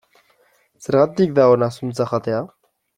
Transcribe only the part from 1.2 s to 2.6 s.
da ona zuntza jatea?